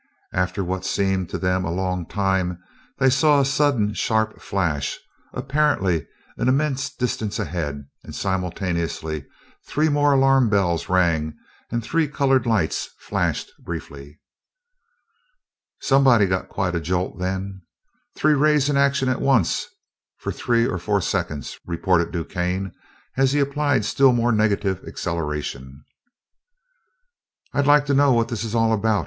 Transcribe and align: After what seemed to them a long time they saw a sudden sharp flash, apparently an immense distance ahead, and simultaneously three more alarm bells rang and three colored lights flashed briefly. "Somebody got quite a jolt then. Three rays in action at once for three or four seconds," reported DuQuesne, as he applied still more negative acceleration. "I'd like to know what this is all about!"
After 0.33 0.63
what 0.63 0.83
seemed 0.83 1.29
to 1.29 1.37
them 1.37 1.63
a 1.63 1.69
long 1.69 2.07
time 2.07 2.57
they 2.97 3.07
saw 3.11 3.39
a 3.39 3.45
sudden 3.45 3.93
sharp 3.93 4.41
flash, 4.41 4.97
apparently 5.31 6.07
an 6.37 6.47
immense 6.47 6.89
distance 6.91 7.37
ahead, 7.37 7.87
and 8.03 8.15
simultaneously 8.15 9.27
three 9.67 9.89
more 9.89 10.13
alarm 10.13 10.49
bells 10.49 10.89
rang 10.89 11.37
and 11.69 11.83
three 11.83 12.07
colored 12.07 12.47
lights 12.47 12.89
flashed 12.97 13.51
briefly. 13.61 14.19
"Somebody 15.81 16.25
got 16.25 16.49
quite 16.49 16.73
a 16.73 16.79
jolt 16.81 17.19
then. 17.19 17.61
Three 18.15 18.33
rays 18.33 18.69
in 18.69 18.77
action 18.77 19.07
at 19.07 19.21
once 19.21 19.67
for 20.17 20.31
three 20.31 20.65
or 20.65 20.79
four 20.79 20.99
seconds," 20.99 21.59
reported 21.63 22.11
DuQuesne, 22.11 22.71
as 23.17 23.33
he 23.33 23.39
applied 23.39 23.85
still 23.85 24.13
more 24.13 24.31
negative 24.31 24.83
acceleration. 24.83 25.85
"I'd 27.53 27.67
like 27.67 27.85
to 27.85 27.93
know 27.93 28.13
what 28.13 28.29
this 28.29 28.43
is 28.43 28.55
all 28.55 28.73
about!" 28.73 28.99